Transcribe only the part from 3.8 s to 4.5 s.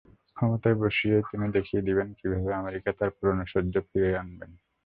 ফিরিয়ে আনবে।